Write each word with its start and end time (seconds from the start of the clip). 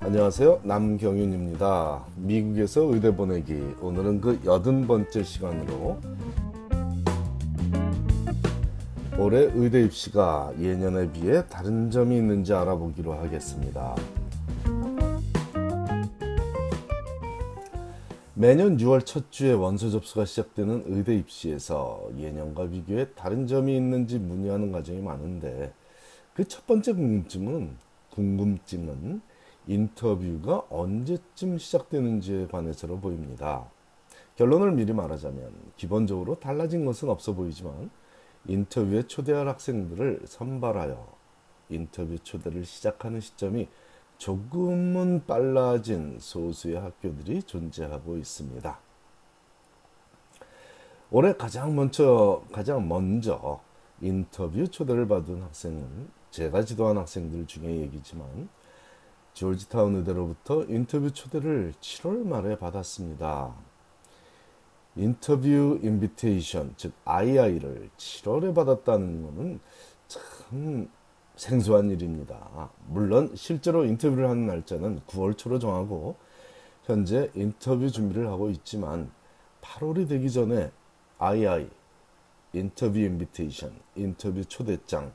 안녕하세요. 0.00 0.60
남경윤입니다. 0.64 2.04
미국에서 2.16 2.82
의대 2.82 3.14
보내기. 3.14 3.54
오늘은 3.80 4.20
그 4.20 4.40
여든 4.44 4.86
번째 4.86 5.22
시간으로 5.22 6.00
올해 9.18 9.50
의대 9.54 9.82
입시가 9.84 10.52
예년에 10.60 11.10
비해 11.12 11.46
다른 11.48 11.90
점이 11.90 12.16
있는지 12.16 12.52
알아보기로 12.54 13.14
하겠습니다. 13.14 13.94
매년 18.34 18.76
6월 18.76 19.04
첫 19.06 19.32
주에 19.32 19.52
원서 19.52 19.88
접수가 19.88 20.26
시작되는 20.26 20.84
의대 20.86 21.14
입시에서 21.16 22.06
예년과 22.18 22.68
비교해 22.68 23.06
다른 23.14 23.46
점이 23.46 23.74
있는지 23.74 24.18
문의하는 24.18 24.72
과정이 24.72 25.00
많은데 25.00 25.72
그 26.34 26.44
첫 26.44 26.66
번째 26.66 26.92
궁금증은 26.92 27.70
궁금증은 28.10 29.22
인터뷰가 29.66 30.64
언제쯤 30.70 31.58
시작되는지에 31.58 32.46
관해서로 32.48 33.00
보입니다. 33.00 33.68
결론을 34.36 34.72
미리 34.72 34.92
말하자면 34.92 35.52
기본적으로 35.76 36.38
달라진 36.38 36.84
것은 36.84 37.08
없어 37.08 37.32
보이지만 37.34 37.90
인터뷰에 38.46 39.02
초대할 39.04 39.48
학생들을 39.48 40.22
선발하여 40.26 41.16
인터뷰 41.68 42.18
초대를 42.18 42.64
시작하는 42.64 43.20
시점이 43.20 43.68
조금은 44.18 45.24
빨라진 45.26 46.18
소수의 46.20 46.76
학교들이 46.76 47.42
존재하고 47.42 48.16
있습니다. 48.16 48.78
올해 51.10 51.32
가장 51.34 51.74
먼저 51.74 52.42
가장 52.52 52.88
먼저 52.88 53.60
인터뷰 54.00 54.68
초대를 54.68 55.08
받은 55.08 55.42
학생은 55.42 56.08
제가 56.30 56.62
지도한 56.64 56.98
학생들 56.98 57.46
중에 57.46 57.76
얘기지만 57.80 58.48
조지타운 59.36 59.96
의대로부터 59.96 60.64
인터뷰 60.64 61.12
초대를 61.12 61.74
7월 61.78 62.26
말에 62.26 62.58
받았습니다. 62.58 63.54
인터뷰 64.96 65.78
인비테이션, 65.82 66.72
즉 66.78 66.94
II를 67.04 67.90
7월에 67.98 68.54
받았다는 68.54 69.22
것은 69.26 69.60
참 70.08 70.88
생소한 71.36 71.90
일입니다. 71.90 72.70
물론 72.86 73.30
실제로 73.34 73.84
인터뷰를 73.84 74.26
하는 74.26 74.46
날짜는 74.46 75.00
9월 75.00 75.36
초로 75.36 75.58
정하고 75.58 76.16
현재 76.84 77.30
인터뷰 77.34 77.90
준비를 77.90 78.28
하고 78.28 78.48
있지만 78.48 79.10
8월이 79.60 80.08
되기 80.08 80.32
전에 80.32 80.70
II 81.20 81.68
interview 82.54 82.98
invitation, 82.98 83.78
인터뷰 83.96 84.42
초대장을 84.46 85.12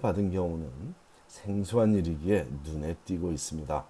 받은 0.00 0.30
경우는 0.30 0.94
생소한 1.34 1.94
일이기에 1.94 2.46
눈에 2.64 2.94
띄고 3.04 3.32
있습니다. 3.32 3.84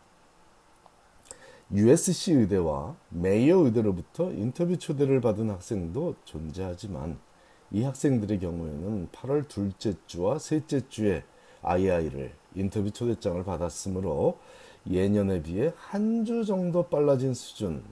USC 1.72 2.32
의대와 2.32 2.96
메이요 3.10 3.58
의대로부터 3.58 4.32
인터뷰 4.32 4.78
초대를 4.78 5.20
받은 5.20 5.50
학생도 5.50 6.14
존재하지만 6.24 7.18
이 7.70 7.82
학생들의 7.82 8.40
경우에는 8.40 9.08
8월 9.12 9.46
둘째 9.48 9.94
주와 10.06 10.38
셋째 10.38 10.88
주에 10.88 11.22
II를 11.62 12.32
인터뷰 12.54 12.90
초대장을 12.90 13.42
받았으므로 13.44 14.38
예년에 14.88 15.42
비해 15.42 15.72
한 15.76 16.24
주 16.24 16.44
정도 16.46 16.84
빨라진 16.88 17.34
수준 17.34 17.82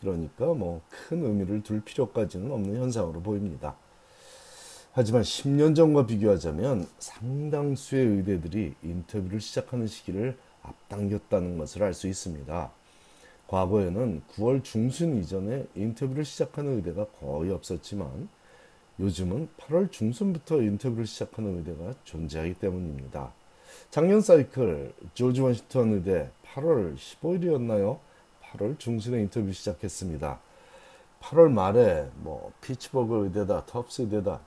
그러니까 0.00 0.46
뭐 0.52 0.82
큰 0.90 1.24
의미를 1.24 1.62
둘 1.62 1.80
필요까지는 1.82 2.50
없는 2.50 2.76
현상으로 2.76 3.20
보입니다. 3.22 3.76
하지만 4.98 5.22
10년 5.22 5.76
전과 5.76 6.06
비교하자면 6.06 6.88
상당수의 6.98 8.04
의대들이 8.04 8.74
인터뷰를 8.82 9.40
시작하는 9.40 9.86
시기를 9.86 10.36
앞당겼다는 10.64 11.56
것을 11.56 11.84
알 11.84 11.94
수 11.94 12.08
있습니다. 12.08 12.72
과거에는 13.46 14.22
9월 14.32 14.64
중순 14.64 15.16
이전에 15.20 15.66
인터뷰를 15.76 16.24
시작하는 16.24 16.78
의대가 16.78 17.06
거의 17.20 17.52
없었지만 17.52 18.28
요즘은 18.98 19.50
8월 19.58 19.92
중순부터 19.92 20.62
인터뷰를 20.62 21.06
시작하는 21.06 21.58
의대가 21.58 21.94
존재하기 22.02 22.54
때문입니다. 22.54 23.32
작년 23.92 24.20
사이클 24.20 24.94
조지 25.14 25.40
워싱턴 25.40 25.92
의대 25.92 26.28
8월 26.44 26.96
15일이었나요? 26.96 28.00
8월 28.42 28.76
중순에 28.80 29.20
인터뷰 29.20 29.52
시작했습니다. 29.52 30.40
8월 31.20 31.52
말에 31.52 32.10
뭐 32.16 32.50
피츠버그 32.62 33.26
의대다, 33.26 33.66
텁스 33.66 34.02
의대다. 34.02 34.40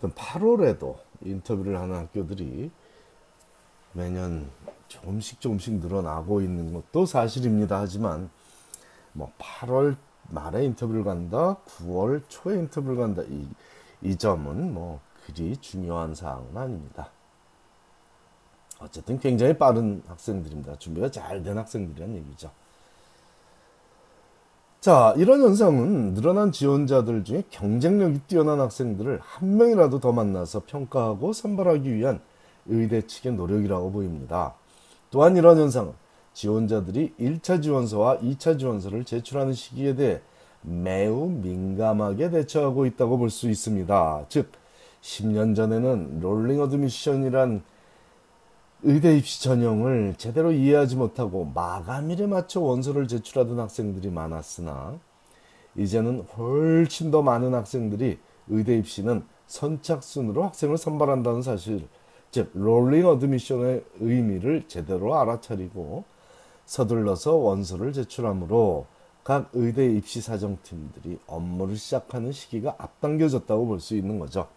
8월에도 0.00 0.96
인터뷰를 1.22 1.78
하는 1.78 1.96
학교들이 1.96 2.70
매년 3.92 4.50
조금씩 4.88 5.40
조금씩 5.40 5.74
늘어나고 5.74 6.42
있는 6.42 6.72
것도 6.74 7.06
사실입니다. 7.06 7.80
하지만 7.80 8.30
뭐 9.12 9.32
8월 9.38 9.96
말에 10.28 10.64
인터뷰를 10.64 11.04
간다, 11.04 11.56
9월 11.66 12.22
초에 12.28 12.56
인터뷰를 12.56 12.96
간다. 12.96 13.22
이, 13.22 13.48
이 14.02 14.16
점은 14.16 14.74
뭐 14.74 15.00
그리 15.24 15.56
중요한 15.56 16.14
사항은 16.14 16.56
아닙니다. 16.56 17.10
어쨌든 18.78 19.18
굉장히 19.18 19.56
빠른 19.56 20.02
학생들입니다. 20.06 20.76
준비가 20.76 21.10
잘 21.10 21.42
된 21.42 21.56
학생들이란 21.56 22.14
얘기죠. 22.16 22.50
자, 24.86 25.12
이런 25.16 25.42
현상은 25.42 26.14
늘어난 26.14 26.52
지원자들 26.52 27.24
중에 27.24 27.42
경쟁력이 27.50 28.20
뛰어난 28.28 28.60
학생들을 28.60 29.18
한 29.20 29.56
명이라도 29.56 29.98
더 29.98 30.12
만나서 30.12 30.62
평가하고 30.64 31.32
선발하기 31.32 31.92
위한 31.92 32.20
의대 32.66 33.04
측의 33.04 33.32
노력이라고 33.32 33.90
보입니다. 33.90 34.54
또한 35.10 35.36
이런 35.36 35.58
현상은 35.58 35.90
지원자들이 36.34 37.14
1차 37.18 37.64
지원서와 37.64 38.18
2차 38.20 38.60
지원서를 38.60 39.04
제출하는 39.04 39.54
시기에 39.54 39.96
대해 39.96 40.20
매우 40.62 41.30
민감하게 41.30 42.30
대처하고 42.30 42.86
있다고 42.86 43.18
볼 43.18 43.28
수 43.28 43.50
있습니다. 43.50 44.26
즉, 44.28 44.52
10년 45.02 45.56
전에는 45.56 46.20
rolling 46.20 46.60
admission이란 46.60 47.64
의대 48.82 49.16
입시 49.16 49.42
전형을 49.42 50.14
제대로 50.18 50.52
이해하지 50.52 50.96
못하고 50.96 51.44
마감일에 51.54 52.26
맞춰 52.26 52.60
원서를 52.60 53.08
제출하던 53.08 53.58
학생들이 53.58 54.10
많았으나 54.10 54.98
이제는 55.76 56.20
훨씬 56.36 57.10
더 57.10 57.22
많은 57.22 57.54
학생들이 57.54 58.18
의대 58.48 58.76
입시는 58.78 59.24
선착순으로 59.46 60.44
학생을 60.44 60.76
선발한다는 60.78 61.42
사실, 61.42 61.88
즉 62.30 62.50
rolling 62.54 63.06
admission의 63.06 63.84
의미를 64.00 64.64
제대로 64.68 65.14
알아차리고 65.16 66.04
서둘러서 66.66 67.34
원서를 67.36 67.92
제출하므로 67.92 68.86
각 69.24 69.50
의대 69.54 69.86
입시 69.86 70.20
사정팀들이 70.20 71.18
업무를 71.26 71.76
시작하는 71.76 72.32
시기가 72.32 72.76
앞당겨졌다고 72.78 73.66
볼 73.66 73.80
수 73.80 73.96
있는 73.96 74.18
거죠. 74.18 74.48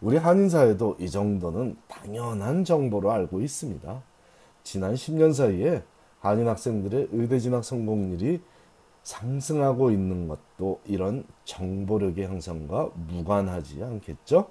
우리 0.00 0.16
한인사회도 0.16 0.96
이 1.00 1.10
정도는 1.10 1.76
당연한 1.88 2.64
정보로 2.64 3.10
알고 3.10 3.40
있습니다. 3.40 4.02
지난 4.62 4.94
10년 4.94 5.32
사이에 5.32 5.82
한인 6.20 6.48
학생들의 6.48 7.08
의대 7.12 7.38
진학 7.38 7.64
성공률이 7.64 8.40
상승하고 9.02 9.90
있는 9.90 10.26
것도 10.28 10.80
이런 10.84 11.24
정보력의 11.44 12.26
향상과 12.26 12.90
무관하지 13.08 13.82
않겠죠? 13.82 14.48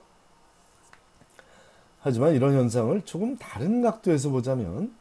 하지만 2.00 2.34
이런 2.34 2.54
현상을 2.54 3.02
조금 3.02 3.36
다른 3.38 3.82
각도에서 3.82 4.30
보자면 4.30 4.96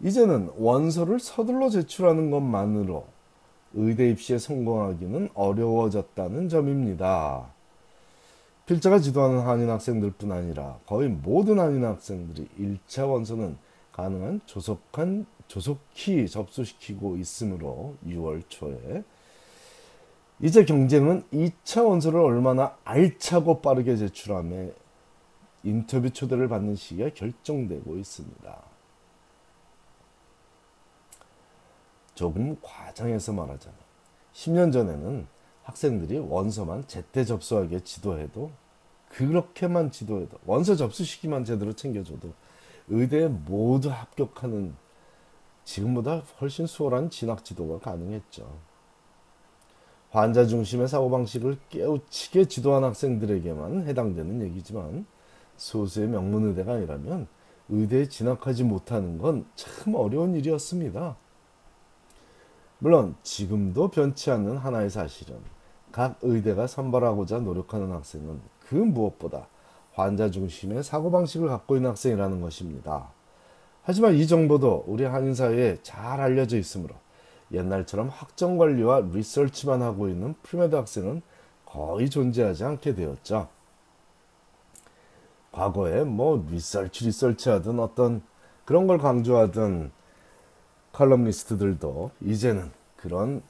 이제는 0.00 0.50
원서를 0.56 1.20
서둘러 1.20 1.68
제출하는 1.68 2.30
것만으로 2.30 3.06
의대 3.74 4.08
입시에 4.10 4.38
성공하기는 4.38 5.30
어려워졌다는 5.34 6.48
점입니다. 6.48 7.55
필자가 8.66 8.98
지도하는 8.98 9.40
한인 9.40 9.70
학생들뿐 9.70 10.32
아니라 10.32 10.78
거의 10.86 11.08
모든 11.08 11.60
한인 11.60 11.84
학생들이 11.84 12.48
1차 12.58 13.08
원서는 13.08 13.56
가능한 13.92 14.40
조속한 14.44 15.24
조속히 15.46 16.28
접수시키고 16.28 17.16
있으므로 17.16 17.94
6월 18.04 18.42
초에 18.48 19.04
이제 20.40 20.64
경쟁은 20.64 21.22
2차 21.32 21.86
원서를 21.86 22.20
얼마나 22.20 22.76
알차고 22.84 23.62
빠르게 23.62 23.96
제출함에 23.96 24.72
인터뷰 25.62 26.10
초대를 26.10 26.48
받는 26.48 26.74
시기가 26.74 27.10
결정되고 27.10 27.96
있습니다. 27.96 28.62
조금 32.14 32.56
과장해서 32.60 33.32
말하자면 33.32 33.78
10년 34.32 34.72
전에는 34.72 35.35
학생들이 35.66 36.18
원서만 36.18 36.86
제때 36.86 37.24
접수하게 37.24 37.80
지도해도 37.80 38.50
그렇게만 39.08 39.90
지도해도 39.90 40.38
원서 40.46 40.76
접수 40.76 41.04
시기만 41.04 41.44
제대로 41.44 41.72
챙겨줘도 41.72 42.32
의대에 42.88 43.28
모두 43.28 43.90
합격하는 43.90 44.74
지금보다 45.64 46.22
훨씬 46.40 46.66
수월한 46.66 47.10
진학 47.10 47.44
지도가 47.44 47.80
가능했죠. 47.80 48.48
환자 50.10 50.46
중심의 50.46 50.86
사고방식을 50.86 51.58
깨우치게 51.68 52.44
지도한 52.46 52.84
학생들에게만 52.84 53.88
해당되는 53.88 54.42
얘기지만 54.42 55.04
소수의 55.56 56.08
명문 56.08 56.44
의대가 56.44 56.74
아니라면 56.74 57.26
의대에 57.68 58.08
진학하지 58.08 58.62
못하는 58.62 59.18
건 59.18 59.44
참 59.56 59.94
어려운 59.96 60.34
일이었습니다. 60.36 61.16
물론 62.78 63.16
지금도 63.24 63.88
변치 63.88 64.30
않는 64.30 64.58
하나의 64.58 64.90
사실은 64.90 65.40
각 65.92 66.18
의대가 66.22 66.66
선발하고자 66.66 67.38
노력하는 67.38 67.92
학생은 67.92 68.40
그 68.60 68.74
무엇보다 68.74 69.48
환자 69.92 70.30
중심의 70.30 70.82
사고방식을 70.82 71.48
갖고 71.48 71.76
있는 71.76 71.90
학생이라는 71.90 72.40
것입니다. 72.40 73.08
하지만 73.82 74.14
이 74.14 74.26
정보도 74.26 74.84
우리 74.86 75.04
한인사회에 75.04 75.78
잘 75.82 76.20
알려져 76.20 76.58
있으므로 76.58 76.94
옛날처럼 77.52 78.08
학점 78.08 78.58
관리와 78.58 79.00
리서치만 79.12 79.80
하고 79.82 80.08
있는 80.08 80.34
pre-med 80.42 80.74
학생은 80.74 81.22
거의 81.64 82.10
존재하지 82.10 82.64
않게 82.64 82.94
되었죠. 82.94 83.48
과거에 85.52 86.04
뭐 86.04 86.44
리서치 86.50 87.06
리서치 87.06 87.48
하든 87.48 87.80
어떤 87.80 88.22
그런 88.64 88.86
걸 88.86 88.98
강조하던 88.98 89.92
칼럼니스트들도 90.92 92.10
이제는 92.20 92.70
그런 92.96 93.42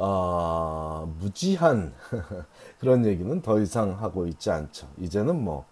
어, 0.00 1.12
무지한 1.18 1.92
그런 2.78 3.04
얘기는 3.04 3.42
더 3.42 3.58
이상 3.58 4.00
하고 4.00 4.28
있지 4.28 4.48
않죠. 4.48 4.86
이제는 4.96 5.42
뭐그 5.42 5.64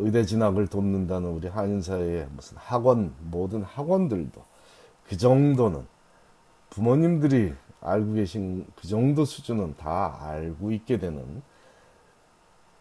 의대 0.00 0.24
진학을 0.24 0.66
돕는다는 0.66 1.30
우리 1.30 1.46
한인 1.46 1.80
사회의 1.80 2.26
무슨 2.34 2.56
학원 2.56 3.14
모든 3.20 3.62
학원들도 3.62 4.42
그 5.08 5.16
정도는 5.16 5.86
부모님들이 6.70 7.54
알고 7.80 8.14
계신 8.14 8.66
그 8.74 8.88
정도 8.88 9.24
수준은 9.24 9.76
다 9.76 10.18
알고 10.20 10.72
있게 10.72 10.98
되는 10.98 11.42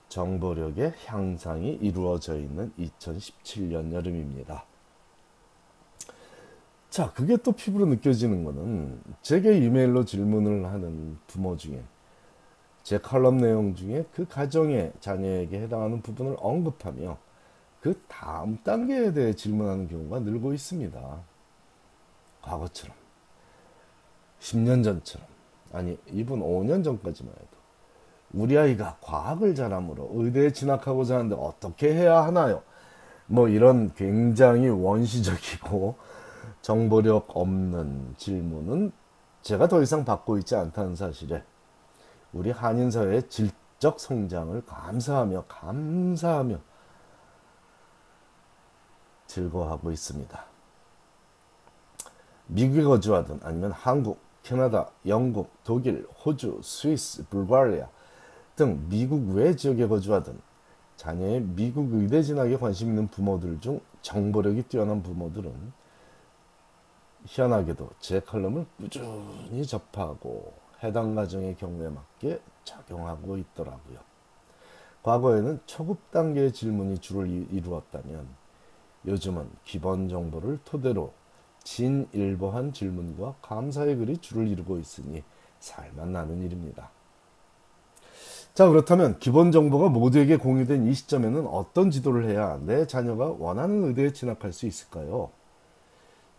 정보력의 0.10 0.94
향상이 1.06 1.74
이루어져 1.80 2.38
있는 2.38 2.74
2017년 2.80 3.92
여름입니다. 3.94 4.66
자, 6.92 7.10
그게 7.14 7.38
또 7.38 7.54
피부로 7.54 7.86
느껴지는 7.86 8.44
거는 8.44 9.02
제게 9.22 9.58
이메일로 9.58 10.04
질문을 10.04 10.66
하는 10.66 11.18
부모 11.26 11.56
중에 11.56 11.82
제 12.84 12.98
칼럼 12.98 13.38
내용 13.38 13.74
중에 13.76 14.04
그 14.14 14.28
가정의 14.28 14.92
자녀에게 15.00 15.62
해당하는 15.62 16.02
부분을 16.02 16.36
언급하며 16.38 17.18
그 17.80 17.98
다음 18.10 18.58
단계에 18.62 19.14
대해 19.14 19.34
질문하는 19.34 19.88
경우가 19.88 20.20
늘고 20.20 20.54
있습니다. 20.54 21.20
과거처럼 22.42 22.94
10년 24.42 24.84
전처럼 24.84 25.26
아니 25.72 25.98
이분 26.08 26.42
5년 26.42 26.84
전까지만 26.84 27.34
해도 27.34 27.58
우리 28.34 28.58
아이가 28.58 28.98
과학을 29.00 29.56
잘함으로 29.56 30.10
의대에 30.14 30.52
진학하고자 30.52 31.16
하는데 31.16 31.38
어떻게 31.40 31.94
해야 31.94 32.26
하나요? 32.26 32.64
뭐 33.28 33.48
이런 33.48 33.94
굉장히 33.94 34.68
원시적이고 34.68 36.11
정보력 36.62 37.28
없는 37.36 38.16
질문은 38.18 38.92
제가 39.42 39.68
더 39.68 39.82
이상 39.82 40.06
받고 40.06 40.38
있지 40.40 40.56
않다는 40.56 40.96
사실에 40.96 41.44
우리 42.34 42.52
한인 42.52 42.92
사회의 42.92 43.28
질적 43.28 44.00
성장을 44.00 44.66
감사하며 44.66 45.46
감사하며 45.48 46.60
즐거워하고 49.28 49.92
있습니다. 49.92 50.46
미국에 52.48 52.84
거주하든 52.84 53.40
아니면 53.44 53.72
한국, 53.72 54.20
캐나다, 54.44 54.90
영국, 55.06 55.52
독일, 55.64 56.08
호주, 56.26 56.60
스위스, 56.64 57.26
불가리아 57.30 57.88
등 58.56 58.88
미국 58.90 59.34
외 59.34 59.56
지역에 59.56 59.88
거주하든 59.88 60.40
자녀의 60.98 61.42
미국 61.42 61.94
의대 61.94 62.22
진학에 62.22 62.58
관심 62.58 62.90
있는 62.90 63.08
부모들 63.08 63.60
중 63.60 63.80
정보력이 64.02 64.64
뛰어난 64.64 65.02
부모들은 65.02 65.74
희한하게도 67.26 67.90
제 68.00 68.20
칼럼을 68.20 68.66
꾸준히 68.78 69.66
접하고 69.66 70.54
해당 70.84 71.16
가정의 71.16 71.56
경우에 71.56 71.90
맞게 71.90 72.42
적용하고 72.64 73.38
있더라고요. 73.38 74.00
과거에는 75.04 75.60
초급 75.66 76.12
단계의 76.12 76.52
질문이 76.52 77.00
주를 77.00 77.28
이루었다면 77.52 78.28
요즘은 79.06 79.50
기본 79.64 80.10
정보를 80.10 80.60
토대로 80.64 81.14
진일보한 81.64 82.74
질문과 82.74 83.36
감사의 83.42 83.96
글이 83.98 84.18
주를 84.18 84.48
이루고 84.48 84.80
있으니 84.80 85.24
살만 85.60 86.12
나는 86.12 86.42
일입니다. 86.42 86.90
자, 88.54 88.68
그렇다면 88.68 89.18
기본 89.20 89.52
정보가 89.52 89.90
모두에게 89.90 90.36
공유된 90.36 90.88
이 90.88 90.94
시점에는 90.94 91.48
어떤 91.48 91.90
지도를 91.90 92.30
해야 92.30 92.58
내 92.58 92.86
자녀가 92.86 93.28
원하는 93.38 93.86
의대에 93.86 94.12
진학할 94.12 94.52
수 94.52 94.66
있을까요? 94.66 95.32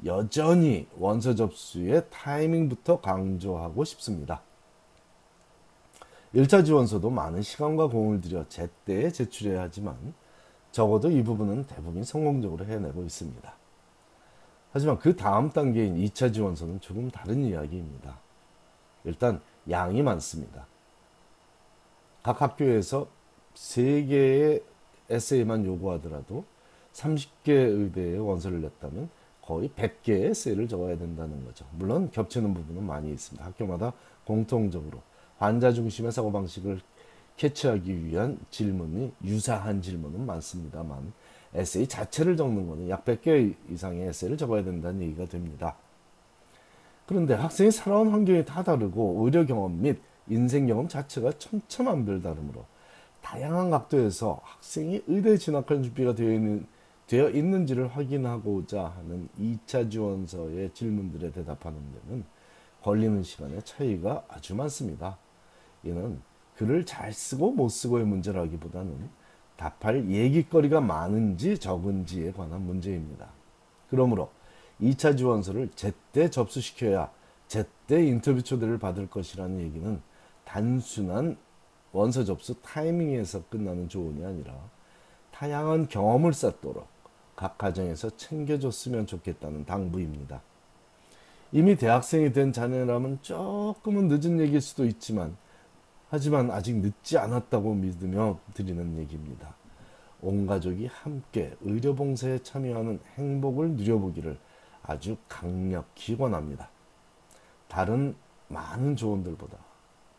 여전히 0.05 0.89
원서 0.97 1.35
접수의 1.35 2.07
타이밍부터 2.11 3.01
강조하고 3.01 3.85
싶습니다. 3.85 4.43
1차 6.35 6.65
지원서도 6.65 7.11
많은 7.11 7.43
시간과 7.43 7.89
공을 7.89 8.21
들여 8.21 8.49
제때에 8.49 9.11
제출해야 9.11 9.63
하지만 9.63 10.15
적어도 10.73 11.11
이 11.11 11.23
부분은 11.23 11.67
대부분 11.67 12.03
성공적으로 12.05 12.65
해내고 12.65 13.05
있습니다. 13.05 13.55
하지만 14.73 14.99
그 14.99 15.15
다음 15.15 15.51
단계인 15.51 15.97
2차 15.97 16.33
지원서는 16.33 16.81
조금 16.81 17.11
다른 17.11 17.45
이야기입니다. 17.45 18.19
일단 19.05 19.43
양이 19.69 20.03
많습니다. 20.03 20.67
각 22.23 22.41
학교에서 22.41 23.07
3개의 23.55 24.63
에세이만 25.11 25.67
요구하더라도 25.67 26.45
30개 26.95 27.49
의대에 27.49 28.17
원서를 28.17 28.63
냈다면 28.63 29.11
거의 29.43 29.71
100개의 29.71 30.31
에세이를 30.31 30.69
적어야 30.69 30.97
된다는 30.97 31.45
거죠. 31.45 31.67
물론 31.77 32.11
겹치는 32.11 32.55
부분은 32.55 32.85
많이 32.85 33.11
있습니다. 33.11 33.45
학교마다 33.45 33.93
공통적으로 34.25 35.03
환자 35.39 35.73
중심의 35.73 36.13
사고방식을 36.13 36.81
캐치하기 37.37 38.05
위한 38.05 38.39
질문이 38.51 39.13
유사한 39.25 39.83
질문은 39.83 40.25
많습니다만 40.27 41.13
에세이 41.55 41.87
자체를 41.87 42.37
적는 42.37 42.69
것은 42.69 42.89
약 42.89 43.05
100개 43.05 43.55
이상의 43.71 44.09
에세이를 44.09 44.37
적어야 44.37 44.63
된다는 44.63 45.03
얘기가 45.03 45.27
됩니다. 45.27 45.77
그런데 47.07 47.35
학생이 47.35 47.71
살아온 47.71 48.11
환경이 48.11 48.45
다 48.45 48.63
다르고 48.63 49.25
의료 49.25 49.45
경험 49.45 49.83
및 49.83 49.99
인생 50.29 50.67
경험 50.67 50.89
자체가 50.89 51.33
천차만별 51.39 52.23
다르므로 52.23 52.65
다양한 53.23 53.71
각도에서 53.71 54.41
학생이 54.43 55.03
의대에 55.07 55.37
진학할 55.37 55.83
준비가 55.83 56.15
되어 56.15 56.33
있는 56.33 56.67
되어 57.07 57.31
있는지를 57.31 57.89
확인하고자 57.89 58.95
하는 58.97 59.29
2차 59.39 59.91
지원서의 59.91 60.73
질문들에 60.73 61.33
대답하는 61.33 61.79
데는 61.93 62.25
걸리는 62.83 63.23
시간의 63.23 63.63
차이가 63.65 64.25
아주 64.29 64.55
많습니다. 64.55 65.19
이는 65.83 66.21
글을 66.57 66.87
잘 66.87 67.13
쓰고 67.13 67.53
못 67.53 67.69
쓰고의 67.69 68.05
문제라기보다는 68.07 69.11
답할 69.57 70.09
얘기거리가 70.11 70.81
많은지 70.81 71.59
적은지에 71.59 72.33
관한 72.33 72.63
문제입니다. 72.63 73.29
그러므로 73.91 74.31
2차 74.81 75.17
지원서를 75.17 75.71
제때 75.75 76.31
접수시켜야 76.31 77.11
제때 77.47 78.05
인터뷰 78.05 78.43
초대를 78.43 78.79
받을 78.79 79.09
것이라는 79.09 79.61
얘기는 79.61 80.01
단순한 80.45 81.37
원서 81.93 82.25
접수 82.25 82.55
타이밍에서 82.63 83.45
끝나는 83.51 83.89
조언이 83.89 84.25
아니라 84.25 84.55
다양한 85.43 85.89
경험을 85.89 86.35
쌓도록 86.35 86.87
각 87.35 87.59
가정에서 87.59 88.11
챙겨줬으면 88.11 89.09
좋겠다는 89.09 89.65
당부입니다. 89.65 90.41
이미 91.51 91.75
대학생이 91.75 92.33
된 92.33 92.53
자녀라면 92.53 93.19
조금은 93.23 94.07
늦은 94.07 94.39
얘기일 94.39 94.61
수도 94.61 94.85
있지만 94.85 95.37
하지만 96.11 96.53
아직 96.53 96.77
늦지 96.77 97.19
않았다고 97.19 97.75
믿으며 97.75 98.39
드리는 98.55 98.97
얘기입니다. 98.99 99.57
온 100.21 100.47
가족이 100.47 100.87
함께 100.87 101.57
의료봉사에 101.63 102.45
참여하는 102.45 103.01
행복을 103.17 103.71
누려보기를 103.73 104.39
아주 104.85 105.17
강력히 105.29 106.17
권합니다. 106.17 106.69
다른 107.67 108.15
많은 108.47 108.95
조언들보다 108.95 109.59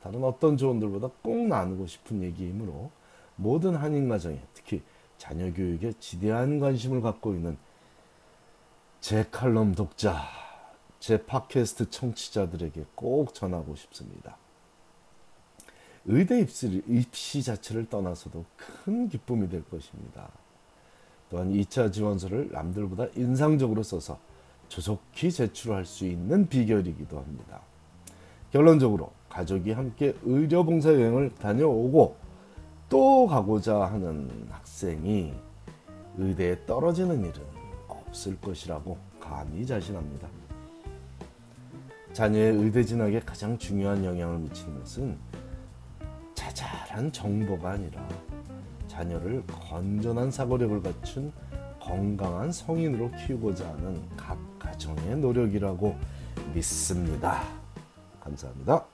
다른 0.02 0.22
어떤 0.26 0.58
조언들보다 0.58 1.12
꼭 1.22 1.48
나누고 1.48 1.88
싶은 1.88 2.22
얘기이므로 2.24 2.92
모든 3.38 3.76
한인 3.76 4.10
가정에 4.10 4.42
특히 4.54 4.84
자녀 5.18 5.52
교육에 5.54 5.94
지대한 6.00 6.60
관심을 6.60 7.02
갖고 7.02 7.34
있는 7.34 7.58
제 9.00 9.26
칼럼 9.30 9.76
독자, 9.76 10.24
제 11.00 11.26
팟캐스트 11.26 11.90
청취자들에게 11.90 12.86
꼭 12.96 13.34
전하고 13.34 13.76
싶습니다. 13.76 14.38
의대 16.06 16.40
입시, 16.40 16.84
입시 16.88 17.44
자체를 17.44 17.90
떠나서도 17.90 18.46
큰 18.58 19.10
기쁨이 19.10 19.50
될 19.50 19.64
것입니다. 19.70 20.30
또한 21.30 21.52
2차 21.52 21.92
지원서를 21.92 22.50
남들보다 22.52 23.08
인상적으로 23.16 23.84
써서 23.84 24.20
조속히 24.68 25.32
제출할 25.32 25.86
수 25.86 26.06
있는 26.06 26.48
비결이기도 26.48 27.18
합니다. 27.18 27.62
결론적으로 28.52 29.12
가족이 29.30 29.72
함께 29.72 30.16
의료 30.24 30.64
봉사 30.64 30.94
여행을 30.94 31.34
다녀오고 31.36 32.23
또 32.94 33.26
가고자 33.26 33.86
하는 33.86 34.30
학생이 34.52 35.34
의대에 36.16 36.64
떨어지는 36.68 37.22
일은 37.22 37.42
없을 37.88 38.40
것이라고 38.40 38.96
감히 39.20 39.66
자신합니다. 39.66 40.28
자녀의 42.14 42.54
의대 42.54 42.84
진학에 42.84 43.20
가장 43.22 43.58
중요한 43.58 44.06
영향을 44.06 44.38
미치는 44.38 44.78
것은 44.78 45.18
자잘한 46.36 47.12
정보가 47.12 47.72
아니라 47.72 48.08
자녀를 48.88 49.44
건전한 49.48 50.30
사고력을 50.30 50.84
갖춘 50.84 51.34
건강한 51.80 52.52
성인으로 52.52 53.10
키우고자 53.26 53.70
하는 53.70 54.08
각 54.16 54.38
가정의 54.60 55.18
노력이라고 55.18 55.96
믿습니다. 56.54 57.42
감사합니다. 58.20 58.93